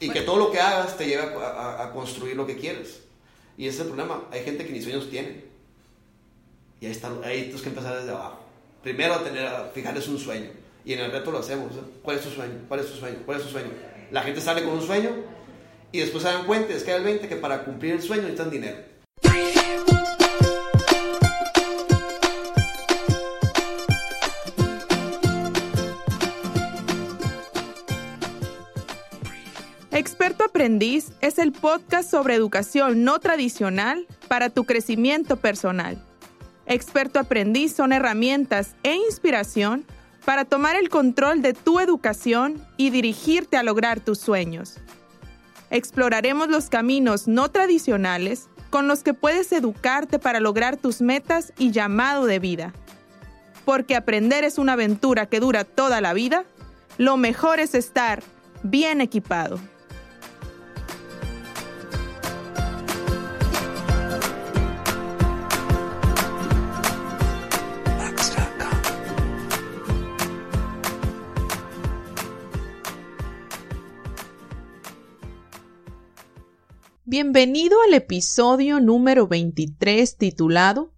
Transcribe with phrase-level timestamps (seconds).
[0.00, 3.02] Y que todo lo que hagas te lleve a, construir lo que quieres.
[3.56, 4.24] Y ese es el problema.
[4.32, 5.44] Hay gente que ni sueños tiene.
[6.80, 8.40] Y ahí, está, ahí tienes que empezar desde abajo.
[8.82, 10.48] Primero a tener, a fijarles un sueño.
[10.86, 11.72] Y en el reto lo hacemos.
[12.02, 12.54] ¿Cuál es tu sueño?
[12.66, 13.18] ¿Cuál es tu sueño?
[13.26, 13.68] ¿Cuál es tu sueño?
[14.10, 15.10] La gente sale con un sueño
[15.92, 18.22] y después se dan cuenta, es que hay el 20 que para cumplir el sueño
[18.22, 18.78] necesitan dinero.
[30.60, 36.04] Aprendiz es el podcast sobre educación no tradicional para tu crecimiento personal.
[36.66, 39.86] Experto Aprendiz son herramientas e inspiración
[40.26, 44.74] para tomar el control de tu educación y dirigirte a lograr tus sueños.
[45.70, 51.70] Exploraremos los caminos no tradicionales con los que puedes educarte para lograr tus metas y
[51.70, 52.74] llamado de vida.
[53.64, 56.44] Porque aprender es una aventura que dura toda la vida,
[56.98, 58.22] lo mejor es estar
[58.62, 59.58] bien equipado.
[77.12, 80.94] Bienvenido al episodio número 23 titulado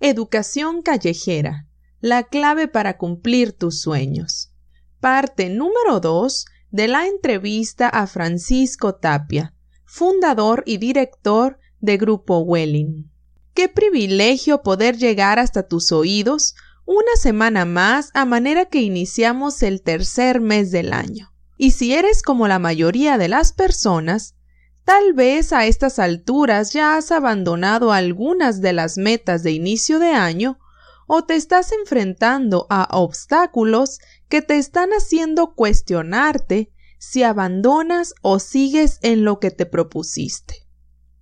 [0.00, 1.68] Educación callejera,
[2.00, 4.50] la clave para cumplir tus sueños.
[4.98, 13.12] Parte número 2 de la entrevista a Francisco Tapia, fundador y director de Grupo Welling.
[13.54, 19.82] Qué privilegio poder llegar hasta tus oídos una semana más a manera que iniciamos el
[19.82, 21.32] tercer mes del año.
[21.56, 24.33] Y si eres como la mayoría de las personas,
[24.84, 30.10] Tal vez a estas alturas ya has abandonado algunas de las metas de inicio de
[30.10, 30.58] año
[31.06, 38.98] o te estás enfrentando a obstáculos que te están haciendo cuestionarte si abandonas o sigues
[39.02, 40.66] en lo que te propusiste.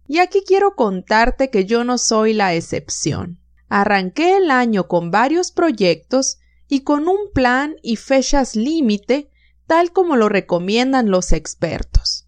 [0.09, 3.41] Y aquí quiero contarte que yo no soy la excepción.
[3.69, 9.31] Arranqué el año con varios proyectos y con un plan y fechas límite
[9.69, 12.22] tal como lo recomiendan los expertos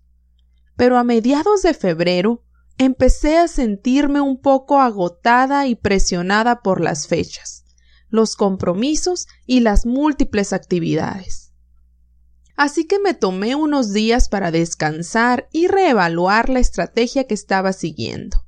[0.77, 2.43] pero a mediados de febrero
[2.79, 7.65] empecé a sentirme un poco agotada y presionada por las fechas,
[8.09, 11.53] los compromisos y las múltiples actividades.
[12.57, 18.45] Así que me tomé unos días para descansar y reevaluar la estrategia que estaba siguiendo.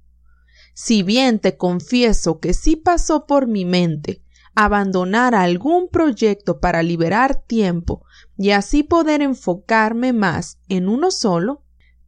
[0.75, 4.23] Si bien te confieso que sí pasó por mi mente
[4.55, 8.05] abandonar algún proyecto para liberar tiempo
[8.39, 11.66] y así poder enfocarme más en uno solo,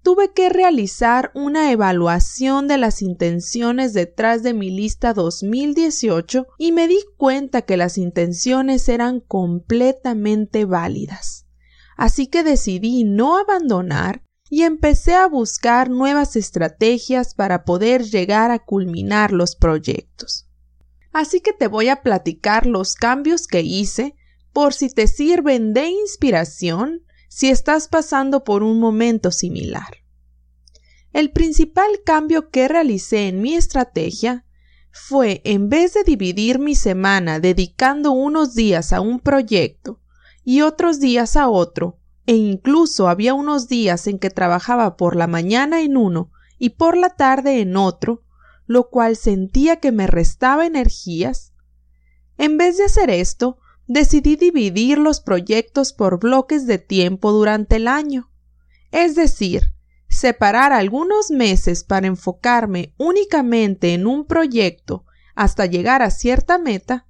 [0.09, 6.89] tuve que realizar una evaluación de las intenciones detrás de mi lista 2018 y me
[6.89, 11.45] di cuenta que las intenciones eran completamente válidas.
[11.99, 18.61] Así que decidí no abandonar y empecé a buscar nuevas estrategias para poder llegar a
[18.61, 20.49] culminar los proyectos.
[21.13, 24.15] Así que te voy a platicar los cambios que hice
[24.55, 29.98] por si te sirven de inspiración si estás pasando por un momento similar.
[31.13, 34.45] El principal cambio que realicé en mi estrategia
[34.91, 40.01] fue, en vez de dividir mi semana dedicando unos días a un proyecto
[40.45, 45.27] y otros días a otro, e incluso había unos días en que trabajaba por la
[45.27, 48.23] mañana en uno y por la tarde en otro,
[48.67, 51.53] lo cual sentía que me restaba energías,
[52.39, 53.59] en vez de hacer esto,
[53.89, 58.31] decidí dividir los proyectos por bloques de tiempo durante el año.
[58.93, 59.73] Es decir,
[60.09, 65.05] separar algunos meses para enfocarme únicamente en un proyecto
[65.35, 67.07] hasta llegar a cierta meta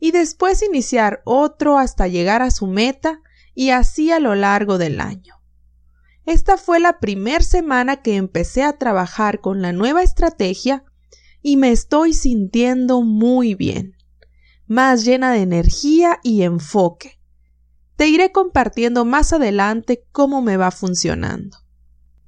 [0.00, 3.20] y después iniciar otro hasta llegar a su meta
[3.54, 5.34] y así a lo largo del año.
[6.24, 10.84] Esta fue la primera semana que empecé a trabajar con la nueva estrategia
[11.42, 13.98] y me estoy sintiendo muy bien
[14.68, 17.18] más llena de energía y enfoque.
[17.96, 21.56] Te iré compartiendo más adelante cómo me va funcionando.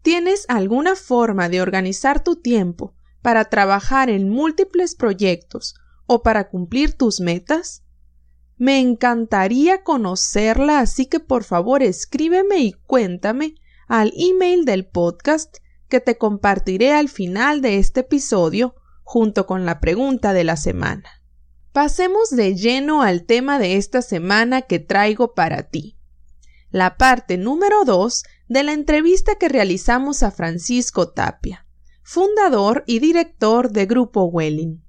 [0.03, 5.75] ¿Tienes alguna forma de organizar tu tiempo para trabajar en múltiples proyectos
[6.07, 7.83] o para cumplir tus metas?
[8.57, 13.55] Me encantaría conocerla, así que por favor escríbeme y cuéntame
[13.89, 15.59] al email del podcast
[15.89, 21.09] que te compartiré al final de este episodio junto con la pregunta de la semana.
[21.73, 26.00] Pasemos de lleno al tema de esta semana que traigo para ti.
[26.71, 31.67] La parte número 2 de la entrevista que realizamos a Francisco Tapia,
[32.03, 34.83] fundador y director de Grupo Welling.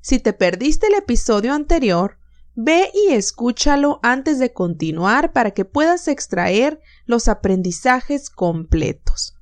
[0.00, 2.18] Si te perdiste el episodio anterior,
[2.54, 9.38] Ve y escúchalo antes de continuar para que puedas extraer los aprendizajes completos.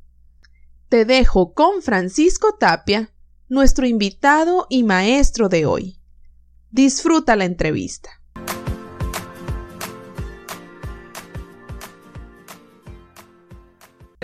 [0.89, 3.13] Te dejo con Francisco Tapia,
[3.49, 6.01] nuestro invitado y maestro de hoy.
[6.71, 8.20] Disfruta la entrevista.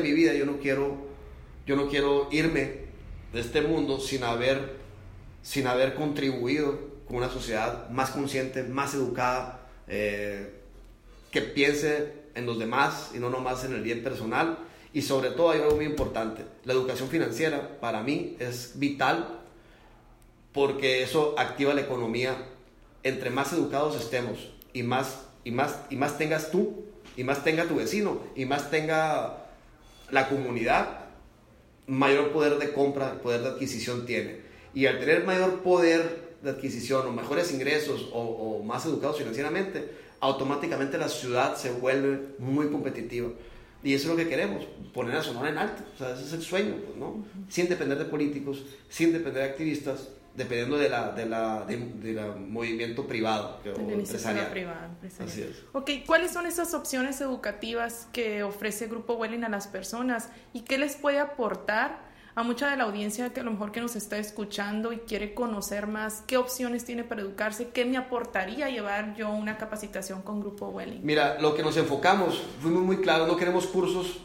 [0.07, 0.97] Mi vida yo no quiero,
[1.67, 2.87] yo no quiero irme
[3.33, 4.77] de este mundo sin haber,
[5.43, 10.61] sin haber contribuido con una sociedad más consciente, más educada, eh,
[11.31, 14.59] que piense en los demás y no nomás en el bien personal.
[14.93, 19.41] Y sobre todo hay algo muy importante, la educación financiera para mí es vital
[20.53, 22.35] porque eso activa la economía.
[23.03, 26.85] Entre más educados estemos y más, y más, y más tengas tú,
[27.17, 29.46] y más tenga tu vecino, y más tenga
[30.11, 31.07] la comunidad
[31.87, 34.41] mayor poder de compra, poder de adquisición tiene.
[34.75, 39.89] Y al tener mayor poder de adquisición o mejores ingresos o, más educados financieramente,
[40.21, 43.31] automáticamente la ciudad se vuelve muy competitiva.
[43.83, 45.83] Y eso es lo que queremos, poner a Sonora en alto.
[45.95, 47.25] O sea, ese es el sueño, pues, ¿no?
[47.49, 52.27] Sin depender de políticos, sin depender de activistas, dependiendo de la, de la, de, la
[52.27, 54.51] movimiento privado o empresarial.
[54.51, 54.91] Privado,
[55.21, 55.63] Así es.
[55.73, 60.79] Ok, ¿cuáles son esas opciones educativas que ofrece Grupo Welling a las personas y qué
[60.79, 62.05] les puede aportar
[62.35, 65.33] a mucha de la audiencia que a lo mejor que nos está escuchando y quiere
[65.33, 70.41] conocer más qué opciones tiene para educarse, qué me aportaría llevar yo una capacitación con
[70.41, 71.01] Grupo Welling?
[71.03, 74.19] Mira, lo que nos enfocamos, fuimos muy claros, no queremos cursos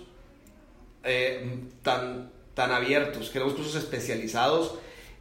[1.06, 4.78] eh, tan, tan abiertos, queremos cursos especializados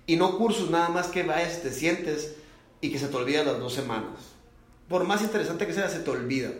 [0.06, 2.37] y no cursos nada más que vayas, te sientes
[2.81, 4.19] y que se te olvida las dos semanas.
[4.88, 6.50] Por más interesante que sea, se te olvida.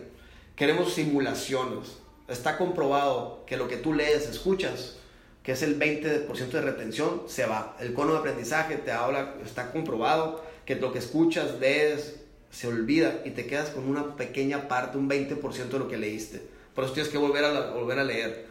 [0.55, 1.97] Queremos simulaciones.
[2.27, 4.97] Está comprobado que lo que tú lees, escuchas,
[5.43, 7.75] que es el 20% de retención, se va.
[7.79, 12.21] El cono de aprendizaje te habla, está comprobado que lo que escuchas, lees,
[12.51, 16.41] se olvida y te quedas con una pequeña parte, un 20% de lo que leíste.
[16.75, 18.47] Por eso tienes que volver a, volver a leer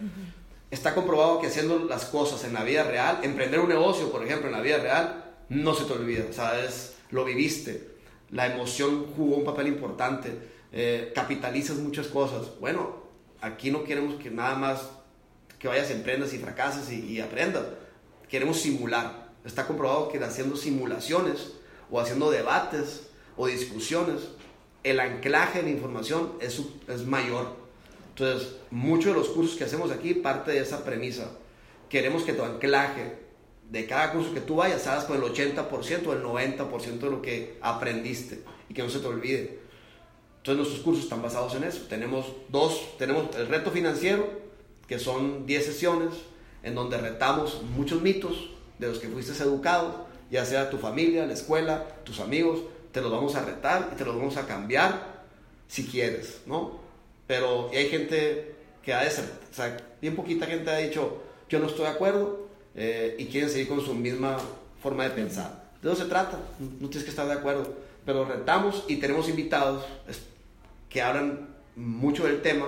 [0.71, 4.49] está comprobado que haciendo las cosas en la vida real, emprender un negocio, por ejemplo,
[4.49, 7.91] en la vida real, no se te olvida, o lo viviste,
[8.31, 10.33] la emoción jugó un papel importante,
[10.73, 12.59] eh, capitalizas muchas cosas.
[12.61, 13.03] Bueno,
[13.41, 14.91] aquí no queremos que nada más
[15.59, 17.65] que vayas, emprendas y fracases y, y aprendas,
[18.29, 19.31] queremos simular.
[19.45, 21.53] Está comprobado que haciendo simulaciones
[21.91, 24.21] o haciendo debates o discusiones,
[24.85, 27.60] el anclaje de información es, es mayor.
[28.21, 31.31] Entonces, muchos de los cursos que hacemos aquí parte de esa premisa.
[31.89, 33.15] Queremos que tu anclaje
[33.71, 37.23] de cada curso que tú vayas hagas con el 80% o el 90% de lo
[37.23, 39.61] que aprendiste y que no se te olvide.
[40.37, 41.87] Entonces, nuestros cursos están basados en eso.
[41.89, 44.29] Tenemos dos, tenemos el reto financiero,
[44.87, 46.11] que son 10 sesiones,
[46.63, 51.33] en donde retamos muchos mitos de los que fuiste educado, ya sea tu familia, la
[51.33, 52.61] escuela, tus amigos,
[52.93, 55.23] te los vamos a retar y te los vamos a cambiar
[55.69, 56.90] si quieres, ¿no?
[57.31, 61.61] Pero hay gente que ha de ser, o sea, bien poquita gente ha dicho, yo
[61.61, 64.37] no estoy de acuerdo eh, y quieren seguir con su misma
[64.83, 65.71] forma de pensar.
[65.81, 67.73] De eso se trata, no tienes que estar de acuerdo,
[68.05, 69.85] pero retamos y tenemos invitados
[70.89, 72.67] que hablan mucho del tema,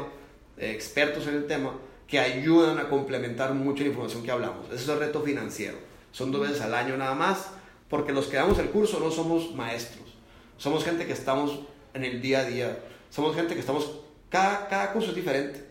[0.56, 1.74] expertos en el tema,
[2.06, 4.66] que ayudan a complementar mucho la información que hablamos.
[4.66, 5.78] Ese es el reto financiero.
[6.12, 7.48] Son dos veces al año nada más,
[7.88, 10.14] porque los que damos el curso no somos maestros,
[10.56, 11.58] somos gente que estamos
[11.94, 12.78] en el día a día,
[13.10, 14.01] somos gente que estamos
[14.32, 15.62] cada, curso es diferente,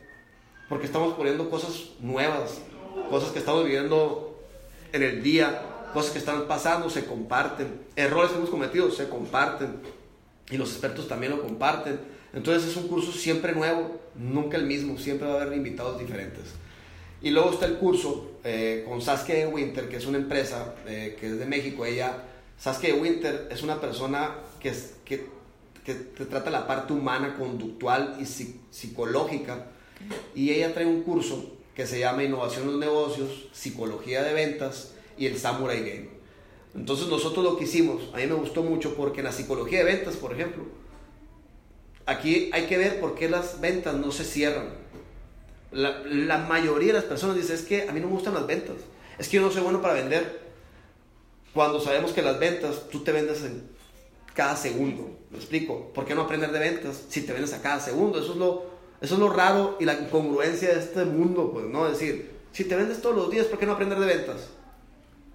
[0.70, 2.62] porque estamos poniendo cosas nuevas,
[3.10, 4.40] cosas que estamos viviendo
[4.94, 9.80] en el día, cosas que están pasando, se comparten, errores que hemos cometido, se comparten,
[10.52, 12.00] y los expertos también lo comparten.
[12.34, 16.44] Entonces es un curso siempre nuevo, nunca el mismo, siempre va a haber invitados diferentes.
[17.24, 21.28] Y luego está el curso eh, con Saskia Winter, que es una empresa eh, que
[21.28, 21.84] es de México.
[21.84, 22.26] Ella,
[22.60, 24.72] Saskia Winter es una persona que
[25.84, 29.68] que te trata la parte humana, conductual y psicológica.
[30.36, 34.94] Y ella trae un curso que se llama Innovación en los Negocios, Psicología de Ventas
[35.18, 36.10] y el Samurai Game.
[36.76, 39.86] Entonces nosotros lo que hicimos, a mí me gustó mucho porque en la psicología de
[39.86, 40.64] ventas, por ejemplo,
[42.06, 44.70] aquí hay que ver por qué las ventas no se cierran.
[45.72, 48.48] La, la mayoría de las personas dicen, es que a mí no me gustan las
[48.48, 48.78] ventas,
[49.18, 50.42] es que yo no soy bueno para vender.
[51.54, 53.71] Cuando sabemos que las ventas, tú te vendes en
[54.34, 55.18] cada segundo.
[55.30, 55.92] ¿Me explico?
[55.94, 58.20] ¿Por qué no aprender de ventas si te vendes a cada segundo?
[58.20, 58.66] Eso es lo,
[59.02, 61.86] eso es lo raro y la incongruencia de este mundo, pues, ¿no?
[61.88, 64.50] Es decir, si te vendes todos los días, ¿por qué no aprender de ventas?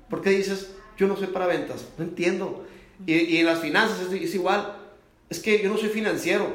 [0.08, 1.84] ¿Por qué dices, yo no soy para ventas?
[1.98, 2.64] No entiendo.
[3.06, 4.76] Y, y en las finanzas es, igual.
[5.28, 6.46] Es que yo no soy financiero,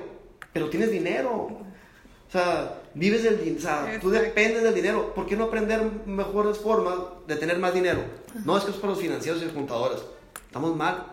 [0.54, 1.32] pero tienes dinero.
[1.32, 5.14] O sea, vives del dinero, o sea, tú dependes del dinero.
[5.14, 6.96] ¿Por qué no aprender mejores formas
[7.28, 8.02] de tener más dinero?
[8.46, 10.00] No, es que es para los financieros y los contadores.
[10.48, 11.08] Estamos mal.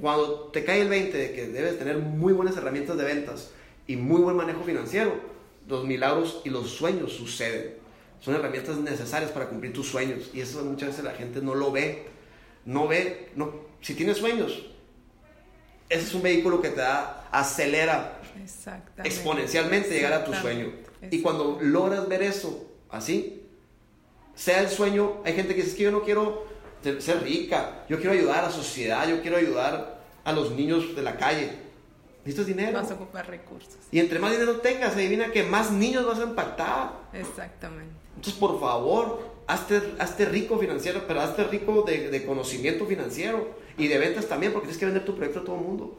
[0.00, 3.50] Cuando te cae el 20 de que debes tener muy buenas herramientas de ventas
[3.86, 5.14] y muy buen manejo financiero,
[5.68, 7.74] los milagros y los sueños suceden.
[8.20, 11.70] Son herramientas necesarias para cumplir tus sueños y eso muchas veces la gente no lo
[11.72, 12.06] ve.
[12.64, 14.66] No ve, no, si tienes sueños,
[15.90, 18.20] ese es un vehículo que te da, acelera
[19.04, 20.72] exponencialmente llegar a tu sueño.
[21.10, 23.42] Y cuando logras ver eso así,
[24.34, 26.46] sea el sueño, hay gente que dice que yo no quiero
[27.00, 31.02] ser rica, yo quiero ayudar a la sociedad, yo quiero ayudar a los niños de
[31.02, 31.64] la calle.
[32.24, 32.80] Necesitas dinero.
[32.80, 33.76] Vas a ocupar recursos.
[33.90, 36.92] Y entre más dinero tengas, adivina que más niños vas a impactar.
[37.12, 37.92] Exactamente.
[38.16, 44.26] Entonces, por favor, hazte, rico financiero, pero hazte rico de, conocimiento financiero y de ventas
[44.26, 45.98] también, porque tienes que vender tu proyecto a todo el mundo.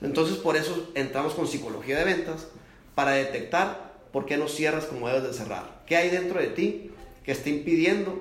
[0.00, 2.48] Entonces, por eso entramos con psicología de ventas
[2.94, 5.82] para detectar por qué no cierras como debes de cerrar.
[5.86, 6.90] ¿Qué hay dentro de ti
[7.24, 8.20] que está impidiendo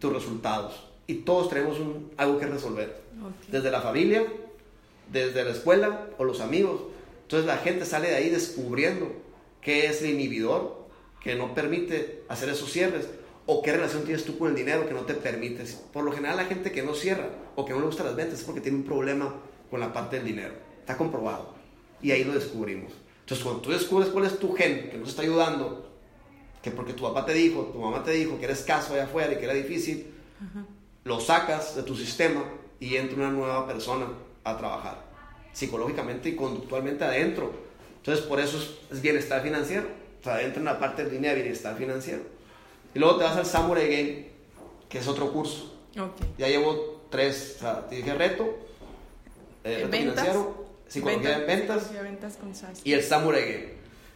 [0.00, 0.85] tus resultados?
[1.06, 1.78] Y todos tenemos
[2.16, 3.00] algo que resolver.
[3.48, 4.24] Desde la familia,
[5.12, 6.82] desde la escuela o los amigos.
[7.22, 9.12] Entonces la gente sale de ahí descubriendo
[9.60, 10.86] qué es el inhibidor
[11.20, 13.08] que no permite hacer esos cierres
[13.46, 15.64] o qué relación tienes tú con el dinero que no te permite.
[15.92, 18.40] Por lo general la gente que no cierra o que no le gusta las ventas
[18.40, 19.34] es porque tiene un problema
[19.70, 20.54] con la parte del dinero.
[20.80, 21.54] Está comprobado.
[22.02, 22.92] Y ahí lo descubrimos.
[23.20, 25.90] Entonces cuando tú descubres cuál es tu gen que nos está ayudando,
[26.62, 29.32] que porque tu papá te dijo, tu mamá te dijo que eres caso allá afuera
[29.32, 30.06] y que era difícil,
[31.06, 32.42] lo sacas de tu sistema
[32.80, 34.06] y entra una nueva persona
[34.42, 35.04] a trabajar,
[35.52, 37.52] psicológicamente y conductualmente adentro.
[37.98, 38.58] Entonces, por eso
[38.90, 39.86] es, bienestar financiero.
[40.20, 42.22] O sea, entra en la parte de línea de bienestar financiero.
[42.92, 44.26] Y luego te vas al Samurai Game,
[44.88, 45.72] que es otro curso.
[46.38, 48.58] Ya llevo tres, o sea, te dije reto,
[49.62, 51.90] eh, reto financiero, psicología de ventas,
[52.82, 53.68] y el Samurai Game.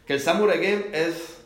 [0.09, 1.37] Que el Samurai Game es,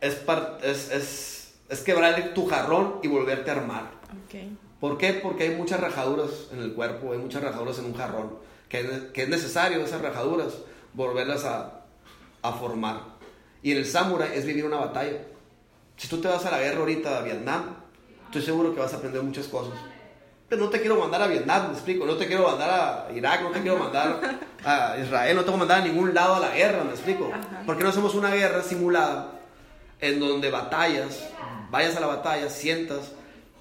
[0.00, 0.20] es,
[0.64, 3.97] es, es, es quebrar tu jarrón y volverte a armar.
[4.26, 4.56] Okay.
[4.80, 5.14] ¿Por qué?
[5.14, 8.38] Porque hay muchas rajaduras en el cuerpo, hay muchas rajaduras en un jarrón,
[8.68, 10.54] que, que es necesario esas rajaduras
[10.94, 11.84] volverlas a,
[12.42, 13.00] a, formar.
[13.62, 15.18] Y en el samurai es vivir una batalla.
[15.96, 17.76] Si tú te vas a la guerra ahorita a Vietnam,
[18.26, 19.74] estoy seguro que vas a aprender muchas cosas.
[20.48, 22.06] Pero no te quiero mandar a Vietnam, me explico.
[22.06, 24.20] No te quiero mandar a Irak, no te quiero mandar
[24.64, 27.30] a Israel, no te quiero mandar a ningún lado a la guerra, me explico.
[27.66, 29.32] ¿Por qué no hacemos una guerra simulada
[30.00, 31.28] en donde batallas,
[31.70, 33.12] vayas a la batalla, sientas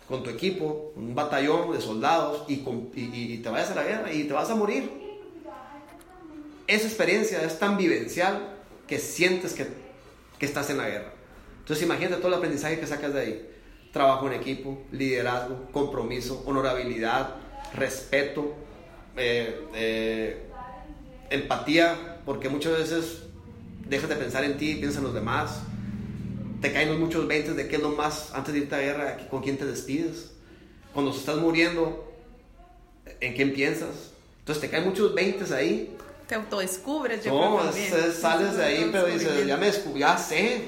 [0.07, 4.33] con tu equipo, un batallón de soldados y, te vayas a la guerra y te
[4.33, 4.89] vas a morir.
[6.65, 8.55] Esa experiencia es tan vivencial
[8.87, 9.67] que sientes que,
[10.39, 11.13] estás en la guerra.
[11.59, 13.49] Entonces imagínate todo el aprendizaje que sacas de ahí.
[13.91, 17.35] Trabajo en equipo, liderazgo, compromiso, honorabilidad,
[17.73, 18.53] respeto,
[19.17, 20.45] eh, eh,
[21.29, 23.23] empatía, porque muchas veces
[23.89, 25.61] dejas de pensar en ti, piensas en los demás
[26.61, 29.41] te caen muchos 20 de qué es lo más, antes de irte a guerra, con
[29.41, 30.31] quién te despides.
[30.93, 32.11] Cuando estás muriendo,
[33.19, 34.11] ¿en quién piensas?
[34.39, 35.95] Entonces te caen muchos 20 ahí.
[36.27, 40.65] Te autodescubres, yo no, sales de ahí, pero dices, ya me descubrí, ya sé.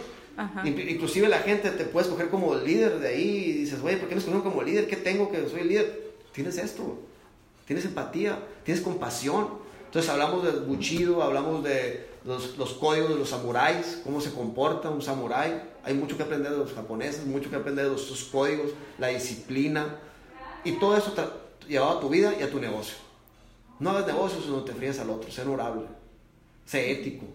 [0.64, 4.16] Inclusive la gente te puede escoger como líder de ahí y dices, oye, ¿por qué
[4.16, 4.88] me escogieron como líder?
[4.88, 6.14] ¿Qué tengo que soy líder?
[6.32, 7.00] Tienes esto,
[7.66, 9.50] tienes empatía, tienes compasión.
[9.86, 14.90] Entonces hablamos del buchido, hablamos de los, los, códigos de los samuráis, cómo se comporta
[14.90, 15.62] un samurái.
[15.84, 19.98] Hay mucho que aprender de los japoneses, mucho que aprender de sus códigos, la disciplina.
[20.64, 21.14] Y todo eso
[21.68, 22.96] llevado a tu vida y a tu negocio.
[23.80, 25.84] No hagas negocios no te fríes al otro, sé honorable,
[26.66, 27.26] sé ético,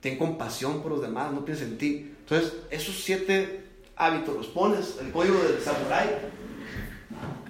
[0.00, 2.14] ten compasión por los demás, no pienses en ti.
[2.20, 6.08] Entonces, esos siete hábitos los pones, el código del samurái,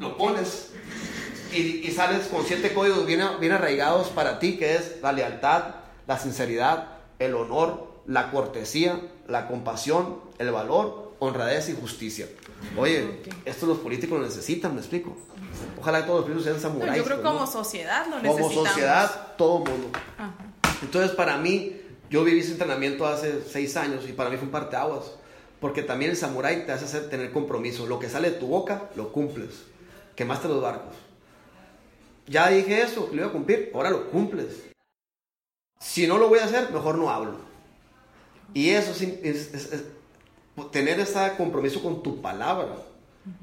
[0.00, 0.72] lo pones
[1.54, 5.76] y, y, sales con siete códigos bien, bien arraigados para ti, que es la lealtad,
[6.08, 12.26] la sinceridad, el honor, la cortesía, la compasión, el valor, honradez y justicia.
[12.76, 15.16] Oye, esto los políticos lo necesitan, me explico.
[15.78, 16.97] Ojalá que todos los políticos sean samuráis.
[16.97, 18.52] Yo creo que como sociedad lo necesitamos.
[18.52, 19.90] Como sociedad, todo mundo.
[20.82, 21.80] Entonces, para mí,
[22.11, 25.12] yo viví ese entrenamiento hace seis años y para mí fue un parteaguas.
[25.61, 27.87] Porque también el samurái te hace hacer, tener compromiso.
[27.87, 29.62] Lo que sale de tu boca, lo cumples.
[30.16, 30.94] Quemaste los barcos.
[32.26, 34.64] Ya dije eso, lo iba a cumplir, ahora lo cumples.
[35.80, 37.51] Si no lo voy a hacer, mejor no hablo.
[38.54, 39.85] Y eso es,
[40.71, 42.76] tener ese compromiso con tu palabra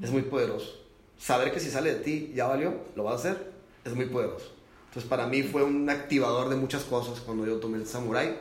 [0.02, 0.78] es muy poderoso.
[1.18, 3.52] Saber que si sale de ti ya valió, lo vas a hacer,
[3.84, 4.52] es muy poderoso.
[4.88, 8.36] Entonces para mí fue un activador de muchas cosas cuando yo tomé el samurai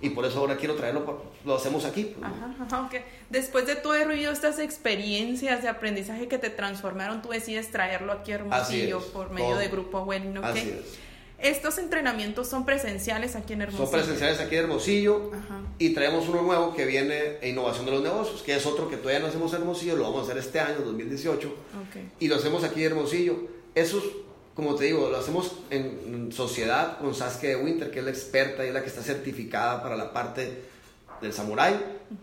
[0.00, 2.14] y por eso ahora quiero traerlo, lo hacemos aquí.
[2.18, 2.90] Pues, ajá,
[3.30, 8.12] Después de tú haber vivido estas experiencias de aprendizaje que te transformaron, tú decides traerlo
[8.12, 10.44] aquí a Hermosillo por medio de Grupo Well, ¿ok?
[10.44, 10.98] Así es.
[11.44, 13.86] Estos entrenamientos son presenciales aquí en Hermosillo.
[13.86, 15.30] Son presenciales aquí en Hermosillo
[15.78, 18.96] y traemos uno nuevo que viene en Innovación de los Negocios, que es otro que
[18.96, 21.54] todavía no hacemos en Hermosillo, lo vamos a hacer este año, 2018,
[22.18, 23.36] y lo hacemos aquí en Hermosillo.
[23.74, 24.04] Esos
[24.54, 28.64] como te digo, lo hacemos en sociedad con Sasuke de Winter, que es la experta
[28.64, 30.62] y es la que está certificada para la parte
[31.20, 31.74] del samurái,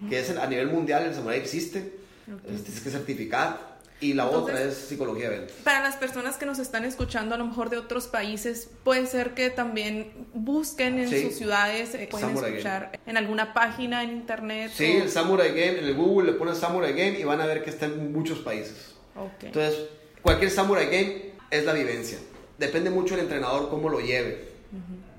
[0.09, 1.93] que es a nivel mundial el samurái existe,
[2.25, 3.70] tienes que certificar.
[4.01, 5.55] Y la otra es psicología de ventas.
[5.63, 9.35] Para las personas que nos están escuchando, a lo mejor de otros países, puede ser
[9.35, 14.71] que también busquen en sus ciudades, eh, pueden escuchar en alguna página en internet.
[14.73, 17.63] Sí, el Samurai Game, en el Google le ponen Samurai Game y van a ver
[17.63, 18.95] que está en muchos países.
[19.43, 19.87] Entonces,
[20.23, 22.17] cualquier Samurai Game es la vivencia.
[22.57, 24.49] Depende mucho del entrenador cómo lo lleve.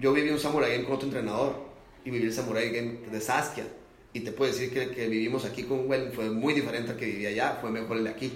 [0.00, 1.54] Yo viví un Samurai Game con otro entrenador
[2.04, 3.64] y viví el Samurai Game de Saskia.
[4.12, 6.96] Y te puedo decir que el que vivimos aquí con Well fue muy diferente al
[6.96, 8.32] que vivía allá, fue mejor el de aquí.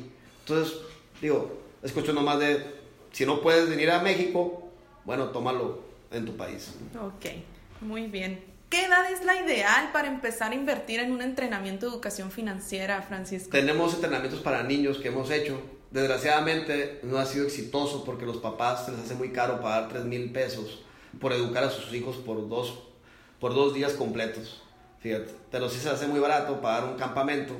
[0.49, 0.79] Entonces,
[1.21, 2.65] digo, es cuestión nomás de,
[3.11, 4.71] si no puedes venir a México,
[5.05, 5.81] bueno, tómalo
[6.12, 6.73] en tu país.
[6.95, 7.26] Ok,
[7.81, 8.45] muy bien.
[8.71, 13.03] ¿Qué edad es la ideal para empezar a invertir en un entrenamiento de educación financiera,
[13.03, 13.50] Francisco?
[13.50, 15.61] Tenemos entrenamientos para niños que hemos hecho.
[15.91, 20.05] Desgraciadamente no ha sido exitoso porque los papás se les hace muy caro pagar 3
[20.05, 20.85] mil pesos
[21.21, 22.85] por educar a sus hijos por dos,
[23.41, 24.62] por dos días completos.
[25.00, 27.55] Fíjate, pero sí se hace muy barato pagar un campamento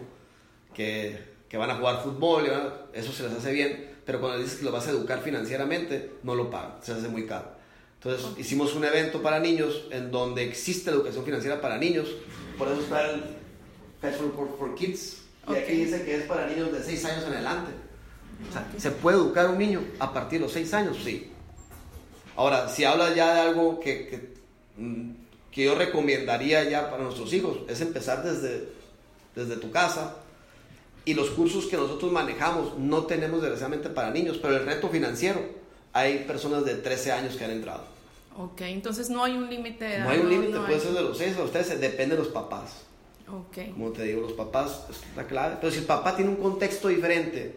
[0.73, 2.47] que que van a jugar fútbol,
[2.93, 6.35] eso se les hace bien, pero cuando dices que lo vas a educar financieramente, no
[6.35, 7.57] lo pagan, se hace muy caro.
[7.95, 12.09] Entonces hicimos un evento para niños en donde existe la educación financiera para niños,
[12.59, 13.23] por eso está el
[14.01, 17.73] Festival for, Kids, y aquí dice que es para niños de 6 años en adelante.
[18.49, 20.99] O sea, ¿se puede educar un niño a partir de los 6 años?
[21.03, 21.31] Sí.
[22.37, 24.35] Ahora, si hablas ya de algo que, que,
[24.77, 25.11] mm,
[25.51, 28.69] que yo recomendaría ya para nuestros hijos, es empezar desde,
[29.35, 30.17] desde tu casa,
[31.07, 35.41] y los cursos que nosotros manejamos no tenemos desgraciadamente para niños, pero el reto financiero,
[35.93, 37.85] hay personas de 13 años que han entrado.
[38.37, 40.01] Ok, entonces no hay un límite.
[40.01, 42.33] No hay un límite, puede ser de los 6 a los 13, depende de los
[42.33, 42.83] papás.
[43.29, 43.73] Ok.
[43.73, 45.57] Como te digo, los papás es la clave.
[45.61, 47.57] Pero si el papá tiene un contexto diferente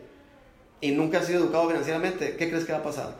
[0.79, 3.15] y nunca ha sido educado financieramente, ¿qué crees que va a pasar?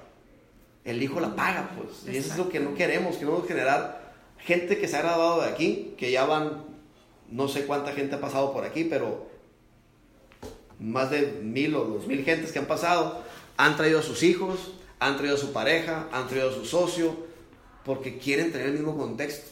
[0.86, 2.14] El hijo la paga, pues.
[2.14, 5.50] Y eso es lo que no queremos, queremos generar gente que se ha graduado de
[5.50, 6.66] aquí, que ya van,
[7.30, 9.28] no sé cuánta gente ha pasado por aquí, pero
[10.80, 13.22] más de mil o dos mil gentes que han pasado,
[13.58, 17.16] han traído a sus hijos, han traído a su pareja, han traído a su socio,
[17.84, 19.50] porque quieren tener el mismo contexto.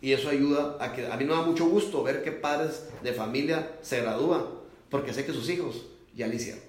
[0.00, 3.12] Y eso ayuda a que a mí me da mucho gusto ver que padres de
[3.12, 4.44] familia se gradúan,
[4.90, 6.62] porque sé que sus hijos ya lo hicieron.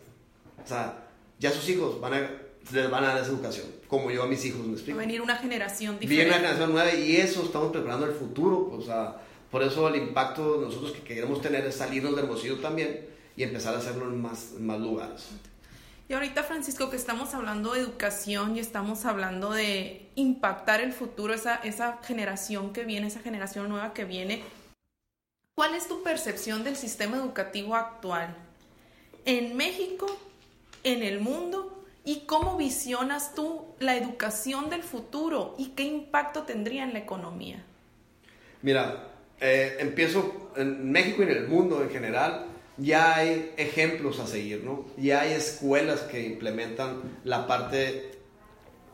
[0.63, 1.07] O sea,
[1.37, 2.31] ya sus hijos van a,
[2.71, 4.97] les van a dar esa educación, como yo a mis hijos, ¿me explico?
[4.97, 6.15] Va a venir una generación diferente.
[6.15, 8.69] Viene una generación nueva y eso estamos preparando el futuro.
[8.71, 9.17] O sea,
[9.51, 13.73] por eso el impacto nosotros que queremos tener es salirnos del Hermosillo también y empezar
[13.73, 15.29] a hacerlo en más, más lugares.
[16.09, 21.33] Y ahorita, Francisco, que estamos hablando de educación y estamos hablando de impactar el futuro,
[21.33, 24.43] esa, esa generación que viene, esa generación nueva que viene,
[25.55, 28.35] ¿cuál es tu percepción del sistema educativo actual
[29.23, 30.07] en México,
[30.83, 31.85] en el mundo?
[32.03, 37.63] ¿Y cómo visionas tú la educación del futuro y qué impacto tendría en la economía?
[38.63, 39.07] Mira,
[39.39, 44.63] eh, empiezo en México y en el mundo en general ya hay ejemplos a seguir,
[44.63, 44.85] ¿no?
[44.97, 48.11] Ya hay escuelas que implementan la parte,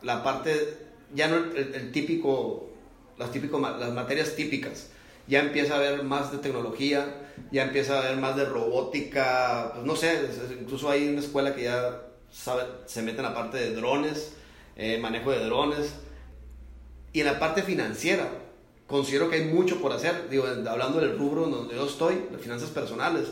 [0.02, 0.78] la parte,
[1.14, 2.70] ya no el, típico,
[3.16, 4.88] las, típico, las materias típicas,
[5.28, 7.06] ya empieza a haber más de tecnología,
[7.52, 10.20] ya empieza a haber más de robótica, pues no sé,
[10.60, 14.32] incluso hay una escuela que ya sabe, se mete en la parte de drones,
[14.76, 15.94] eh, manejo de drones,
[17.12, 18.28] y en la parte financiera,
[18.86, 22.70] considero que hay mucho por hacer, digo, hablando del rubro donde yo estoy, de finanzas
[22.70, 23.28] personales,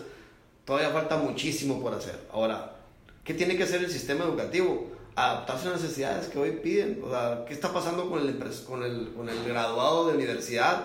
[0.64, 2.18] todavía falta muchísimo por hacer.
[2.32, 2.76] Ahora,
[3.22, 4.90] ¿qué tiene que hacer el sistema educativo?
[5.16, 7.00] Adaptarse a las necesidades que hoy piden.
[7.04, 10.84] O sea, ¿qué está pasando con el, con el, con el graduado de universidad?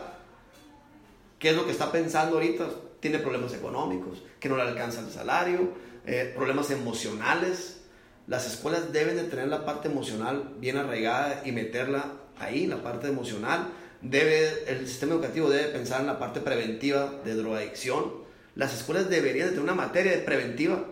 [1.39, 2.67] ¿Qué es lo que está pensando ahorita?
[2.99, 5.69] Tiene problemas económicos, que no le alcanza el salario,
[6.05, 7.79] eh, problemas emocionales.
[8.27, 13.07] Las escuelas deben de tener la parte emocional bien arraigada y meterla ahí, la parte
[13.07, 13.69] emocional.
[14.01, 18.28] Debe, el sistema educativo debe pensar en la parte preventiva de drogadicción
[18.60, 20.84] las escuelas deberían de tener una materia de preventiva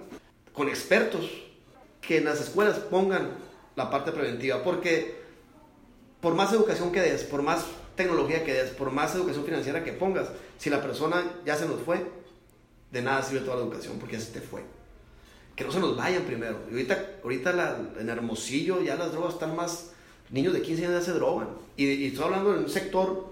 [0.53, 1.29] con expertos
[1.99, 3.31] que en las escuelas pongan
[3.75, 5.17] la parte preventiva, porque
[6.21, 7.65] por más educación que des, por más
[7.97, 11.81] tecnología que des, por más educación financiera que pongas, si la persona ya se nos
[11.81, 12.09] fue,
[12.89, 14.63] de nada sirve toda la educación porque ya se te fue.
[15.53, 16.61] Que no se nos vayan primero.
[16.69, 19.91] Y ahorita, ahorita en Hermosillo ya las drogas están más,
[20.29, 21.49] niños de 15 años ya se drogan.
[21.75, 23.27] Y, y estoy hablando de un sector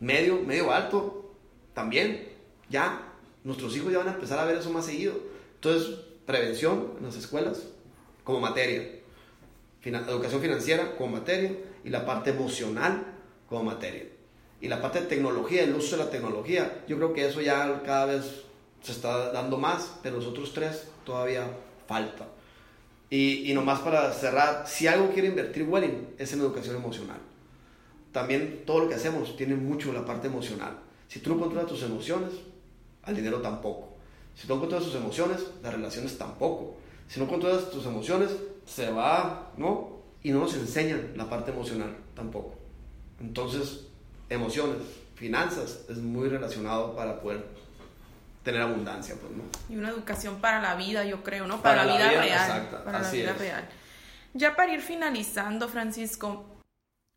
[0.00, 1.34] medio, medio alto,
[1.74, 2.26] también,
[2.70, 3.05] ya
[3.46, 5.14] nuestros hijos ya van a empezar a ver eso más seguido.
[5.54, 7.62] Entonces, prevención en las escuelas
[8.24, 8.90] como materia,
[9.84, 11.52] educación financiera como materia
[11.84, 13.04] y la parte emocional
[13.48, 14.08] como materia.
[14.60, 17.82] Y la parte de tecnología, el uso de la tecnología, yo creo que eso ya
[17.84, 18.42] cada vez
[18.82, 21.48] se está dando más, pero los otros tres todavía
[21.86, 22.26] falta.
[23.10, 27.18] Y, y nomás para cerrar, si algo quiere invertir Welling es en educación emocional.
[28.10, 30.80] También todo lo que hacemos tiene mucho la parte emocional.
[31.06, 32.32] Si tú no controlas tus emociones,
[33.06, 33.88] al dinero tampoco.
[34.34, 36.76] Si no controlas tus emociones, las relaciones tampoco.
[37.08, 38.30] Si no controlas tus emociones,
[38.66, 39.96] se va, ¿no?
[40.22, 42.54] Y no nos enseñan la parte emocional tampoco.
[43.20, 43.86] Entonces,
[44.28, 44.78] emociones,
[45.14, 47.46] finanzas, es muy relacionado para poder
[48.42, 49.44] tener abundancia, pues, ¿no?
[49.68, 51.62] Y una educación para la vida, yo creo, ¿no?
[51.62, 52.24] Para, la, vida, real.
[52.26, 53.38] Exacta, para así la vida es.
[53.38, 53.68] real.
[54.34, 56.44] Ya para ir finalizando, Francisco,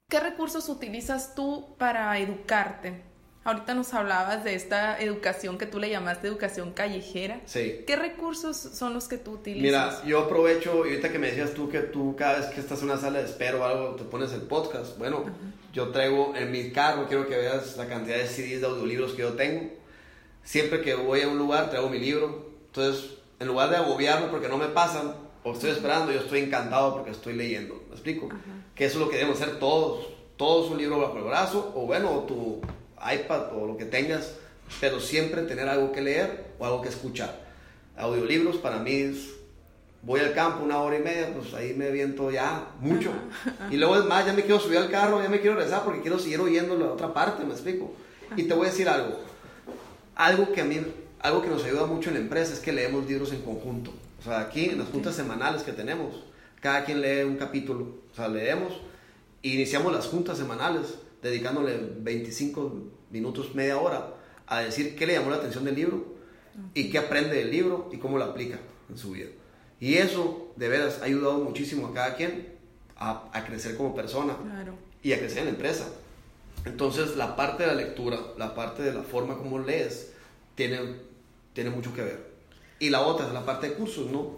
[0.09, 3.08] ¿qué recursos utilizas tú para educarte?
[3.45, 7.39] Ahorita nos hablabas de esta educación que tú le llamaste educación callejera.
[7.45, 7.83] Sí.
[7.87, 9.63] ¿Qué recursos son los que tú utilizas?
[9.63, 12.79] Mira, yo aprovecho, y ahorita que me decías tú que tú cada vez que estás
[12.79, 15.23] en una sala de espera o algo te pones el podcast, bueno,
[15.71, 19.21] yo traigo en mi carro, quiero que veas la cantidad de CDs de audiolibros que
[19.21, 19.69] yo tengo.
[20.43, 24.49] Siempre que voy a un lugar traigo mi libro, entonces en lugar de agobiarme porque
[24.49, 28.27] no me pasan o estoy esperando, yo estoy encantado porque estoy leyendo, ¿me explico?
[28.75, 31.85] Que eso es lo que debemos hacer todos, todos un libro bajo el brazo o
[31.85, 32.59] bueno, tu
[32.99, 34.33] iPad o lo que tengas,
[34.79, 37.39] pero siempre tener algo que leer o algo que escuchar.
[37.97, 39.29] Audiolibros para mí es,
[40.01, 43.11] voy al campo una hora y media, pues ahí me viento ya mucho.
[43.69, 46.01] Y luego es más, ya me quiero subir al carro, ya me quiero regresar porque
[46.01, 47.91] quiero seguir oyendo la otra parte, me explico.
[48.35, 49.19] Y te voy a decir algo,
[50.15, 50.79] algo que a mí,
[51.19, 53.91] algo que nos ayuda mucho en la empresa es que leemos libros en conjunto.
[54.19, 56.23] O sea, aquí en las juntas semanales que tenemos,
[56.61, 58.73] cada quien lee un capítulo, o sea, leemos
[59.41, 62.73] e iniciamos las juntas semanales dedicándole 25
[63.11, 64.13] minutos, media hora
[64.47, 66.15] a decir qué le llamó la atención del libro
[66.73, 69.29] y qué aprende del libro y cómo lo aplica en su vida.
[69.79, 72.47] Y eso, de veras, ha ayudado muchísimo a cada quien
[72.97, 74.73] a, a crecer como persona Claro.
[75.03, 75.87] y a crecer en la empresa.
[76.65, 80.11] Entonces, la parte de la lectura, la parte de la forma como lees,
[80.55, 80.79] tiene,
[81.53, 82.29] tiene mucho que ver.
[82.79, 84.37] Y la otra es la parte de cursos, ¿no?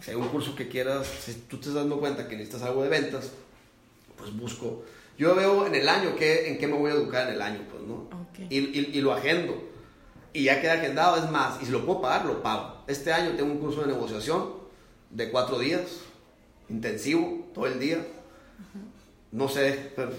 [0.00, 2.82] Si hay un curso que quieras, si tú te estás dando cuenta que necesitas algo
[2.82, 3.30] de ventas,
[4.16, 4.84] pues busco.
[5.20, 7.60] Yo veo en el año qué, en qué me voy a educar en el año,
[7.70, 7.94] pues, ¿no?
[8.22, 8.38] Ok.
[8.48, 9.62] Y, y- y lo agendo.
[10.32, 12.76] Y ya queda agendado, es más, y si lo puedo pagar, lo pago.
[12.86, 14.54] Este año tengo un curso de negociación
[15.10, 15.82] de cuatro días,
[16.70, 17.98] intensivo, todo el día.
[19.30, 20.10] No sé, pero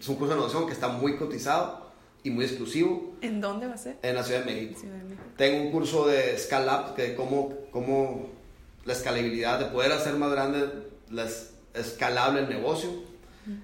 [0.00, 1.90] es un curso de negociación que está muy cotizado
[2.22, 3.98] y muy exclusivo ¿En dónde va a ser?
[4.02, 4.80] en la Ciudad de México.
[4.80, 5.22] Ciudad de México.
[5.36, 8.30] Tengo un curso de Scale Up, que cómo, cómo
[8.86, 10.66] la escalabilidad, de poder hacer más grande,
[11.10, 12.88] la es- escalable el negocio.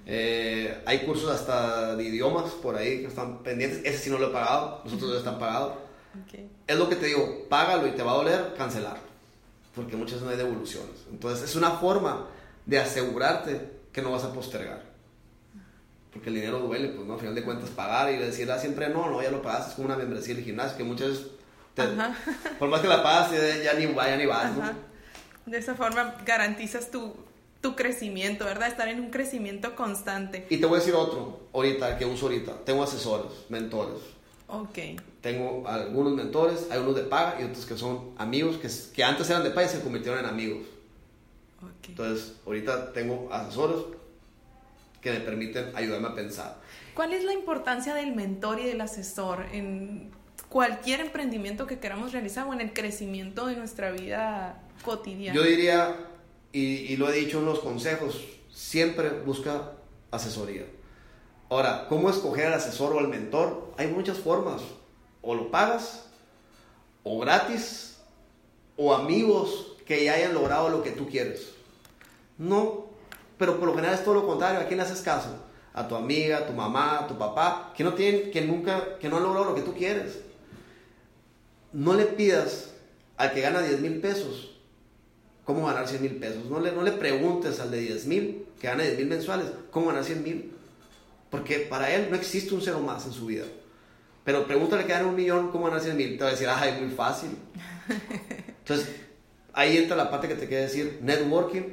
[0.05, 3.81] Eh, hay cursos hasta de idiomas por ahí que están pendientes.
[3.83, 5.73] Ese sí no lo he pagado, los otros ya están pagados.
[6.23, 6.39] Ok.
[6.67, 9.09] Es lo que te digo, págalo y te va a doler, cancelarlo.
[9.73, 11.05] Porque muchas veces no hay devoluciones.
[11.09, 12.27] Entonces es una forma
[12.65, 14.83] de asegurarte que no vas a postergar.
[16.13, 18.89] Porque el dinero duele, pues no, al final de cuentas pagar y decir ah, siempre
[18.89, 21.27] no, no, ya lo pagaste, es como una membresía del gimnasio que muchas veces,
[21.73, 21.87] te-
[22.59, 23.31] por más que la pagas,
[23.63, 24.61] ya, ni, va, ya ni vas, ¿no?
[25.45, 27.15] De esa forma garantizas tu,
[27.61, 28.67] tu crecimiento, ¿verdad?
[28.67, 30.47] Estar en un crecimiento constante.
[30.49, 32.65] Y te voy a decir otro, ahorita, que uso ahorita.
[32.65, 33.99] Tengo asesores, mentores.
[34.47, 34.79] Ok.
[35.21, 39.29] Tengo algunos mentores, hay unos de paga y otros que son amigos, que, que antes
[39.29, 40.63] eran de paga y se convirtieron en amigos.
[41.61, 41.89] Ok.
[41.89, 43.77] Entonces, ahorita tengo asesores
[44.99, 46.57] que me permiten ayudarme a pensar.
[46.93, 50.11] ¿Cuál es la importancia del mentor y del asesor en
[50.49, 55.35] cualquier emprendimiento que queramos realizar o en el crecimiento de nuestra vida cotidiana?
[55.35, 55.95] Yo diría,
[56.51, 58.21] y, y lo he dicho en los consejos,
[58.53, 59.73] siempre busca
[60.11, 60.65] asesoría.
[61.49, 63.73] Ahora, ¿cómo escoger al asesor o al mentor?
[63.77, 64.61] Hay muchas formas.
[65.21, 66.05] O lo pagas,
[67.03, 67.97] o gratis,
[68.77, 71.51] o amigos que ya hayan logrado lo que tú quieres.
[72.37, 72.85] No,
[73.37, 74.61] pero por lo general es todo lo contrario.
[74.61, 75.29] ¿A quién le haces caso?
[75.73, 79.09] A tu amiga, a tu mamá, a tu papá, que no tienen, que nunca, que
[79.09, 80.19] no han logrado lo que tú quieres.
[81.73, 82.71] No le pidas
[83.17, 84.50] al que gana 10 mil pesos
[85.45, 86.45] cómo ganar 100 mil pesos.
[86.45, 89.87] No le, no le preguntes al de 10 mil, que gana 10 mil mensuales, cómo
[89.87, 90.51] ganar 100 mil.
[91.29, 93.45] Porque para él no existe un cero más en su vida.
[94.23, 96.17] Pero pregúntale que gana un millón, cómo ganar 100 mil.
[96.17, 97.31] Te va a decir, ah, es muy fácil.
[98.59, 98.87] Entonces,
[99.53, 101.63] ahí entra la parte que te quiere decir, networking,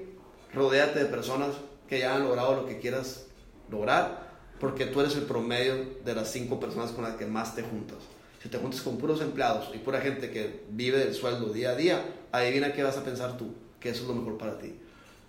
[0.55, 1.51] rodéate de personas
[1.89, 3.27] que ya han logrado lo que quieras
[3.71, 4.29] lograr,
[4.61, 7.99] porque tú eres el promedio de las cinco personas con las que más te juntas.
[8.43, 11.75] Si te juntas con puros empleados y pura gente que vive del sueldo día a
[11.75, 14.75] día, adivina qué vas a pensar tú, que eso es lo mejor para ti.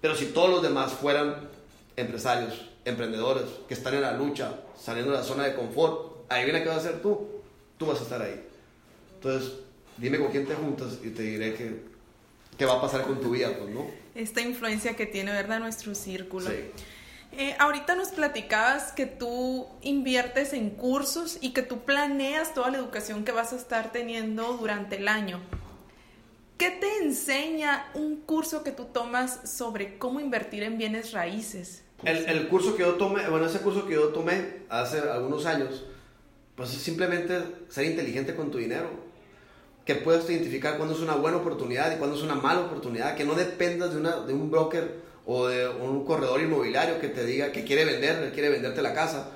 [0.02, 1.50] Pero si todos los demás fueran
[1.96, 6.70] empresarios, emprendedores, que están en la lucha, saliendo de la zona de confort, adivina qué
[6.70, 7.28] vas a hacer tú,
[7.78, 8.42] tú vas a estar ahí.
[9.16, 9.52] Entonces,
[9.98, 11.82] dime con quién te juntas y te diré que,
[12.58, 13.88] qué va a pasar con tu vida, pues, ¿no?
[14.16, 15.60] Esta influencia que tiene, ¿verdad?
[15.60, 16.50] Nuestro círculo.
[16.50, 16.72] Sí.
[17.32, 22.78] Eh, ahorita nos platicabas que tú inviertes en cursos y que tú planeas toda la
[22.80, 25.40] educación que vas a estar teniendo durante el año.
[26.60, 31.84] ¿Qué te enseña un curso que tú tomas sobre cómo invertir en bienes raíces?
[32.04, 35.86] El, curso que yo tomé, bueno, ese curso que yo tomé hace algunos años,
[36.58, 38.90] pues es simplemente ser inteligente con tu dinero.
[39.86, 43.16] Que puedas identificar cuándo es una buena oportunidad y cuándo es una mala oportunidad.
[43.16, 44.96] Que no dependas de, un broker
[45.26, 49.32] o de un corredor inmobiliario que te diga que quiere vender, quiere venderte la casa.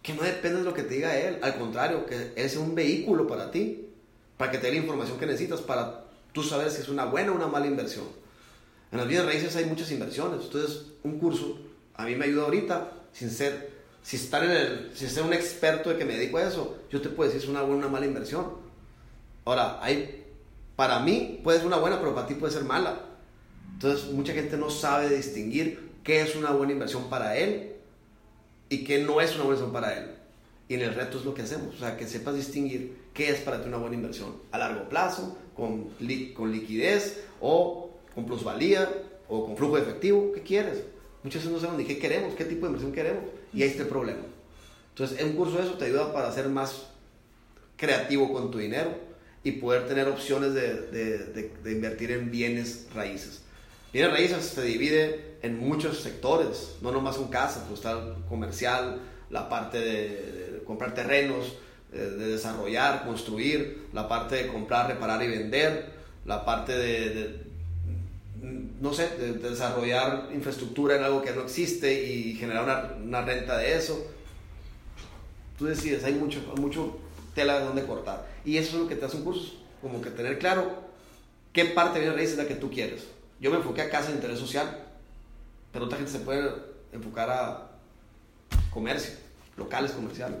[0.00, 1.40] Que no dependas de lo que te diga él.
[1.42, 3.88] Al contrario, que es un vehículo para ti.
[4.36, 6.07] Para que te dé la información que necesitas para
[6.38, 8.04] tú saber si es una buena o una mala inversión.
[8.92, 10.44] En las bienes raíces hay muchas inversiones.
[10.44, 11.58] Entonces, un curso
[11.94, 13.72] a mí me ayuda ahorita, sin ser,
[14.02, 17.00] sin estar en el, sin ser un experto de que me dedico a eso, yo
[17.00, 18.52] te puedo decir si es una buena o una mala inversión.
[19.44, 20.26] Ahora, hay,
[20.76, 23.00] para mí puede ser una buena, pero para ti puede ser mala.
[23.72, 27.72] Entonces, mucha gente no sabe distinguir qué es una buena inversión para él
[28.68, 30.14] y qué no es una buena inversión para él.
[30.68, 33.40] Y en el reto es lo que hacemos, o sea, que sepas distinguir qué es
[33.40, 35.90] para ti una buena inversión a largo plazo, con,
[36.34, 38.88] con liquidez o con plusvalía
[39.28, 40.84] o con flujo de efectivo, ¿qué quieres?
[41.22, 43.24] Muchas veces no sabemos ni qué queremos, qué tipo de inversión queremos.
[43.52, 44.20] Y ahí está el problema.
[44.90, 46.86] Entonces, un curso de eso te ayuda para ser más
[47.76, 48.90] creativo con tu dinero
[49.44, 53.42] y poder tener opciones de, de, invertir en bienes raíces.
[53.92, 59.48] Bienes raíces se divide en muchos sectores, no nomás en casas, pues está comercial, la
[59.48, 61.54] parte de, comprar terrenos,
[61.92, 65.90] de desarrollar, construir, la parte de comprar, reparar y vender,
[66.24, 67.40] la parte de,
[68.80, 73.76] no sé, de, desarrollar infraestructura en algo que no existe y generar una, renta de
[73.76, 74.06] eso.
[75.58, 76.98] Tú decides, hay mucho, mucho
[77.34, 78.26] tela de donde cortar.
[78.44, 80.88] Y eso es lo que te hace un curso, como que tener claro
[81.52, 83.04] qué parte de raíz es la que tú quieres.
[83.40, 84.84] Yo me enfoqué a casa de interés social,
[85.72, 86.52] pero otra gente se puede
[86.92, 87.70] enfocar a
[88.70, 89.14] comercio,
[89.56, 90.40] locales comerciales.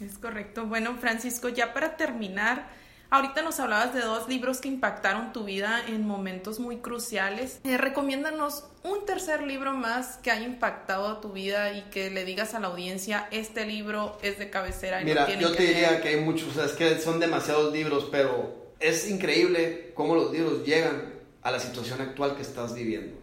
[0.00, 0.66] Es correcto.
[0.66, 2.68] Bueno, Francisco, ya para terminar,
[3.10, 7.58] Ahorita nos hablabas de dos libros que impactaron tu vida en momentos muy cruciales.
[7.64, 12.52] Eh, recomiéndanos un tercer libro más que haya impactado tu vida y que le digas
[12.52, 15.00] a la audiencia, este libro es de cabecera.
[15.00, 18.08] Y Mira, yo te diría que hay muchos, o sea, es que son demasiados libros,
[18.10, 23.16] pero es increíble cómo los libros llegan a la situación actual que estás viviendo.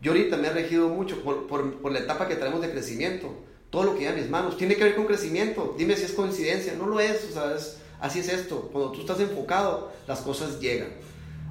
[0.00, 3.34] Yo ahorita me he regido mucho por, por, por la etapa que tenemos de crecimiento.
[3.70, 5.74] Todo lo que hay mis manos tiene que ver con crecimiento.
[5.78, 6.74] Dime si es coincidencia.
[6.74, 10.58] No lo es, o sea, es Así es esto, cuando tú estás enfocado, las cosas
[10.58, 10.88] llegan.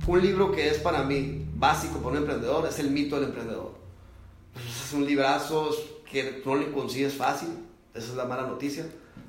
[0.07, 3.73] Un libro que es para mí básico para un emprendedor es El mito del emprendedor.
[4.53, 5.69] Pues, es un librazo
[6.09, 7.49] que no le consigues fácil,
[7.93, 8.85] esa es la mala noticia,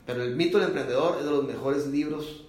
[0.07, 2.47] pero El mito del emprendedor es de los mejores libros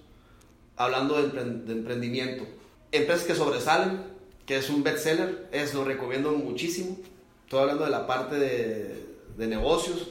[0.76, 2.44] hablando de, emprendimiento.
[2.92, 4.00] Empresas que sobresalen,
[4.46, 6.96] que es un bestseller, es lo recomiendo muchísimo.
[7.44, 10.08] Estoy hablando de la parte de, de negocios.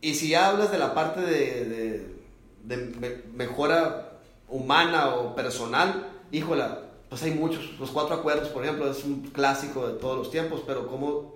[0.00, 2.20] Y si hablas de la parte de
[2.64, 7.78] de mejora humana o personal, híjola, pues hay muchos.
[7.78, 11.34] Los cuatro acuerdos, por ejemplo, es un clásico de todos los tiempos, pero ¿cómo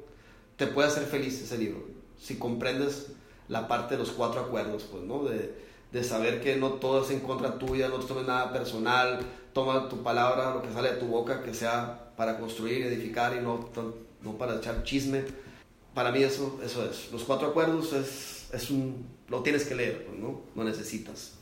[0.56, 1.84] te puede hacer feliz ese libro?
[2.18, 3.08] Si comprendes
[3.48, 5.24] la parte de los cuatro acuerdos, pues, ¿no?
[5.24, 5.54] De,
[5.92, 9.20] de saber que no todo es en contra tuya, no tomes nada personal,
[9.52, 13.40] toma tu palabra, lo que sale de tu boca, que sea para construir, edificar y
[13.40, 13.68] no,
[14.22, 15.24] no para echar chisme.
[15.94, 17.12] Para mí eso, eso es.
[17.12, 20.40] Los cuatro acuerdos es, es un lo tienes que leer, ¿no?
[20.54, 21.34] No necesitas.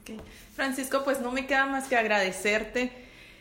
[0.00, 0.20] Ok.
[0.54, 2.92] Francisco, pues no me queda más que agradecerte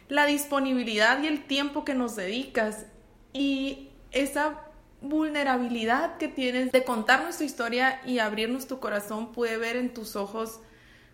[0.09, 2.85] la disponibilidad y el tiempo que nos dedicas
[3.31, 4.61] y esa
[5.01, 10.15] vulnerabilidad que tienes de contar nuestra historia y abrirnos tu corazón, puede ver en tus
[10.15, 10.59] ojos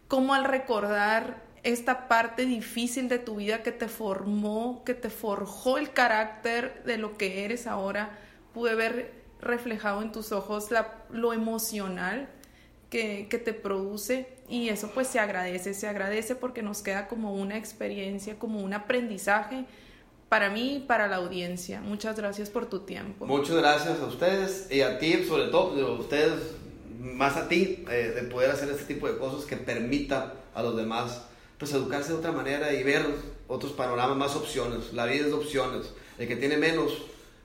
[0.07, 5.77] cómo al recordar esta parte difícil de tu vida que te formó, que te forjó
[5.77, 8.17] el carácter de lo que eres ahora,
[8.53, 12.29] pude ver reflejado en tus ojos la, lo emocional
[12.89, 17.57] que, te produce y eso pues se agradece, se agradece porque nos queda como una
[17.57, 19.65] experiencia, como un aprendizaje
[20.27, 21.81] para mí y para la audiencia.
[21.81, 23.25] Muchas gracias por tu tiempo.
[23.25, 26.55] Muchas gracias a ustedes y a ti, sobre todo, a ustedes,
[26.99, 30.75] más a ti, eh, de poder hacer este tipo de cosas que permita a los
[30.75, 31.23] demás
[31.59, 33.05] pues educarse de otra manera y ver
[33.47, 34.93] otros panoramas, más opciones.
[34.93, 35.93] La vida es de opciones.
[36.17, 36.93] El que tiene menos,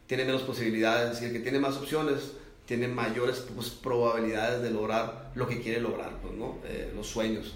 [0.06, 2.32] tiene menos posibilidades y el que tiene más opciones,
[2.66, 6.58] tiene mayores pues, probabilidades de lograr lo que quiere lograr, pues, ¿no?
[6.64, 7.54] Eh, los sueños.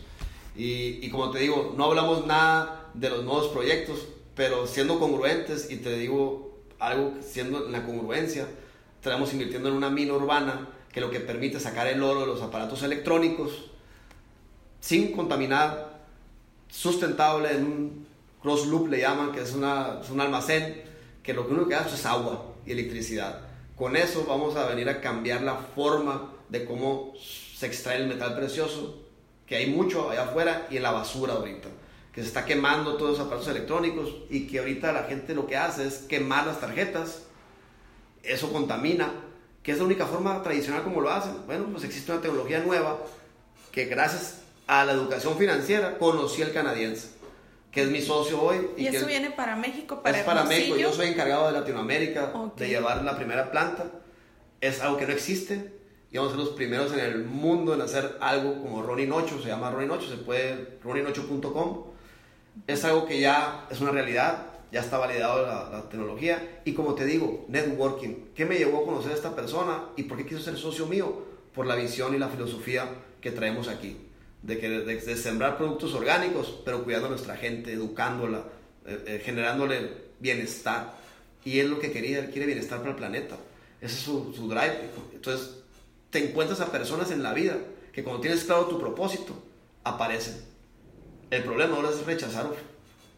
[0.56, 5.70] Y, y, como te digo, no hablamos nada de los nuevos proyectos, pero siendo congruentes,
[5.70, 8.46] y te digo algo siendo en la congruencia,
[8.96, 12.42] estamos invirtiendo en una mina urbana que lo que permite sacar el oro de los
[12.42, 13.68] aparatos electrónicos
[14.80, 16.00] sin contaminar,
[16.68, 18.06] sustentable en un
[18.40, 20.82] cross loop le llaman, que es, una, es un almacén,
[21.34, 25.42] que lo que hace es agua y electricidad con eso vamos a venir a cambiar
[25.42, 28.98] la forma de cómo se extrae el metal precioso,
[29.46, 31.68] que hay mucho allá afuera y en la basura ahorita,
[32.12, 35.56] que se está quemando todos los aparatos electrónicos y que ahorita la gente lo que
[35.56, 37.22] hace es quemar las tarjetas.
[38.24, 39.12] Eso contamina,
[39.62, 41.46] que es la única forma tradicional como lo hacen.
[41.46, 42.98] Bueno, pues existe una tecnología nueva
[43.70, 47.10] que gracias a la educación financiera conocí al canadiense,
[47.70, 48.70] que es mi socio hoy.
[48.76, 50.02] ¿Y, eso viene para México?
[50.02, 53.90] Para es para México, yo soy encargado de Latinoamérica, de llevar la primera planta.
[54.60, 55.78] Es algo que no existe,
[56.10, 59.42] y vamos a ser los primeros en el mundo en hacer algo como Ronin 8,
[59.42, 61.84] se llama Ronin 8, se puede, ronin8.com.
[62.66, 66.60] Es algo que ya es una realidad, ya está validado la, tecnología.
[66.64, 68.30] Y como te digo, networking.
[68.34, 71.26] ¿Qué me llevó a conocer a esta persona y por qué quiso ser socio mío?
[71.54, 72.88] Por la visión y la filosofía
[73.20, 74.07] que traemos aquí.
[74.42, 78.44] De, que, de, sembrar productos orgánicos, pero cuidando a nuestra gente, educándola,
[78.86, 80.96] eh, eh, generándole bienestar.
[81.44, 83.36] Y él lo que quería, él quiere bienestar para el planeta.
[83.80, 84.90] Ese es su, su drive.
[85.12, 85.56] Entonces,
[86.10, 87.56] te encuentras a personas en la vida
[87.92, 89.34] que cuando tienes claro tu propósito,
[89.84, 90.36] aparecen.
[91.30, 92.50] El problema ahora es rechazar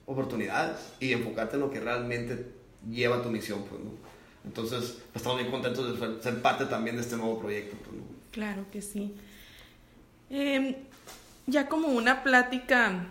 [0.06, 2.46] oportunidades y enfocarte en lo que realmente
[2.88, 3.64] lleva tu misión.
[3.64, 3.80] Pues,
[4.44, 7.76] Entonces, pues, estamos bien contentos de ser parte también de este nuevo proyecto.
[7.84, 8.02] Pues,
[8.32, 9.14] claro que sí.
[10.28, 10.74] Em,
[11.46, 13.08] ya como una plática,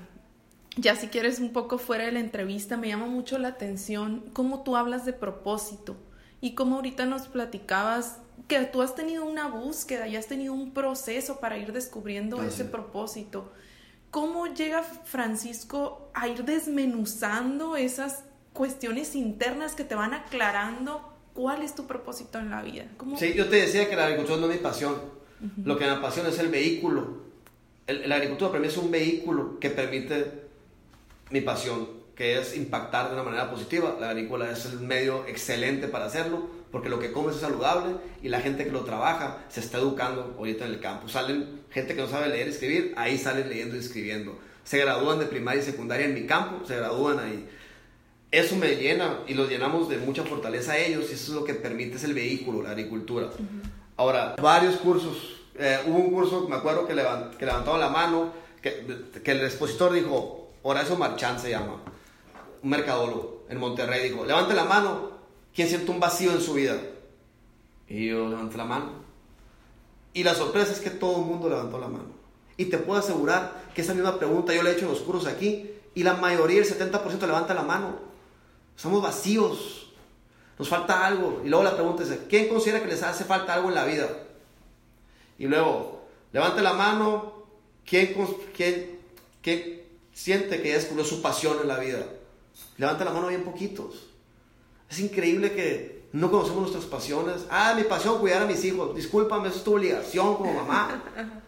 [0.76, 4.64] ya si quieres un poco fuera de la entrevista, me llama mucho la atención cómo
[4.64, 5.98] tú hablas de propósito
[6.42, 10.74] y cómo ahorita nos platicabas que tú has tenido una búsqueda y has tenido un
[10.74, 13.52] proceso para ir descubriendo ese propósito.
[14.12, 21.76] ¿Cómo llega Francisco a ir desmenuzando esas cuestiones internas que te van aclarando cuál es
[21.76, 22.86] tu propósito en la vida?
[23.18, 24.96] Sí, yo te decía que la agricultura no es mi pasión.
[25.64, 27.29] Lo que me apasiona es el vehículo.
[27.94, 30.26] La agricultura para mí es un vehículo que permite
[31.32, 33.98] mi pasión, que es impactar de una manera positiva.
[34.00, 38.30] La agrícola es el medio excelente para hacerlo porque lo que comes es saludable y
[38.30, 41.08] la gente que lo trabaja se está educando ahorita en el campo.
[41.08, 44.38] Salen gente que no sabe leer y escribir, ahí salen leyendo y escribiendo.
[44.64, 47.48] Se gradúan de primaria y secundaria en mi campo, se gradúan ahí.
[48.32, 51.44] Eso me llena y los llenamos de mucha fortaleza a ellos y eso es lo
[51.44, 53.30] que permite, es el vehículo, la agricultura.
[53.98, 55.39] Ahora, varios cursos.
[55.60, 58.86] Eh, hubo un curso, me acuerdo, que, levant, la mano, que,
[59.24, 61.82] el expositor dijo, Horacio Marchán se llama,
[62.64, 65.20] un mercadólogo en Monterrey, dijo, levante la mano
[65.54, 66.78] ¿Quién siente un vacío en su vida?
[67.88, 68.92] Y yo levanté la mano.
[70.14, 72.14] Y la sorpresa es que todo el mundo levantó la mano.
[72.58, 75.28] Y te puedo asegurar que esa misma pregunta yo le he hecho en los cursos
[75.28, 78.00] aquí y la mayoría, el 70% levanta la mano.
[78.76, 79.92] Somos vacíos.
[80.58, 81.42] Nos falta algo.
[81.44, 84.08] Y luego la pregunta es, ¿quién considera que les hace falta algo en la vida?
[85.40, 87.46] Y luego, levante la mano,
[87.86, 88.14] ¿quién,
[89.42, 89.82] quién,
[90.14, 92.06] siente que descubrió su pasión en la vida?
[92.78, 94.10] Levanta la mano bien poquitos.
[94.90, 97.46] Es increíble que no conocemos nuestras pasiones.
[97.50, 98.96] Ah, mi pasión, cuidar a mis hijos.
[98.96, 101.04] Discúlpame, eso es tu obligación como mamá.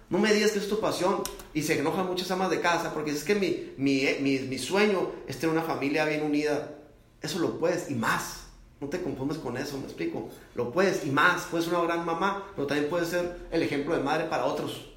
[0.10, 1.22] No me digas que es tu pasión.
[1.54, 5.12] Y se enojan muchas amas de casa porque es que mi, mi, mi, mi sueño
[5.28, 6.76] es tener una familia bien unida.
[7.22, 8.46] Eso lo puedes y más.
[8.82, 10.30] No te confundes con eso, me explico.
[10.56, 11.44] Lo puedes y más.
[11.44, 14.90] Puedes ser una gran mamá, pero también puedes ser el ejemplo de madre para otros.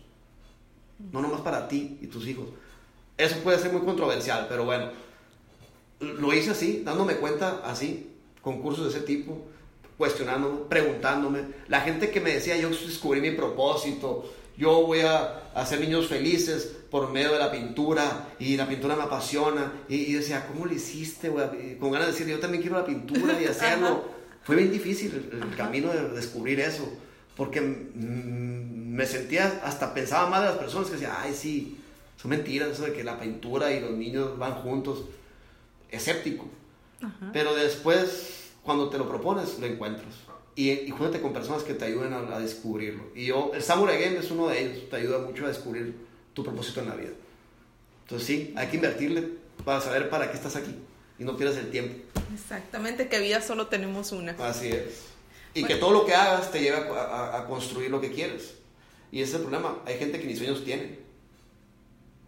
[1.13, 2.47] No nomás para ti y tus hijos.
[3.19, 4.91] Eso puede ser muy controversial, pero bueno.
[6.01, 9.39] Lo hice así, dándome cuenta así concursos de ese tipo,
[9.99, 11.45] cuestionándome, preguntándome.
[11.69, 16.77] La gente que me decía, yo descubrí mi propósito, yo voy a hacer niños felices
[16.91, 19.73] por medio de la pintura y la pintura me apasiona.
[19.89, 21.29] Y, decía, ¿cómo lo hiciste?
[21.81, 24.05] Con ganas de decir, yo también quiero la pintura y hacerlo.
[24.45, 26.87] Fue bien difícil el, camino de descubrir eso,
[27.37, 31.79] porque me sentía, hasta pensaba más de las personas que decían, ay, sí,
[32.21, 35.05] son mentiras eso de que la pintura y los niños van juntos.
[35.91, 36.47] Escéptico.
[37.33, 40.15] Pero después, cuando te lo propones, lo encuentras.
[40.57, 43.05] Y, y júntate con personas que te ayuden a, descubrirlo.
[43.15, 44.89] Y yo, el Samurai Game es uno de ellos.
[44.89, 45.97] Te ayuda mucho a descubrir
[46.33, 47.11] tu propósito en la vida.
[48.03, 49.29] Entonces sí, hay que invertirle
[49.65, 50.75] para saber para qué estás aquí.
[51.19, 51.95] Y no pierdas el tiempo.
[52.33, 54.33] Exactamente, que vida solo tenemos una.
[54.33, 55.15] Así es.
[55.55, 58.55] Y que todo lo que hagas te lleve a, construir lo que quieres.
[59.13, 59.79] Y ese es el problema.
[59.87, 60.99] Hay gente que ni sueños tiene.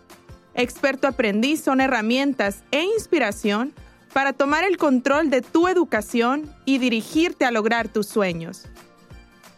[0.55, 3.73] Experto Aprendiz son herramientas e inspiración
[4.13, 8.69] para tomar el control de tu educación y dirigirte a lograr tus sueños.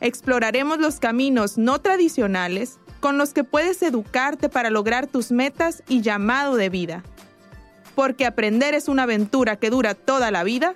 [0.01, 6.01] Exploraremos los caminos no tradicionales con los que puedes educarte para lograr tus metas y
[6.01, 7.03] llamado de vida.
[7.93, 10.73] Porque aprender es una aventura que dura toda la vida,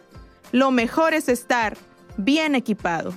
[0.52, 1.78] lo mejor es estar
[2.16, 3.12] bien equipado.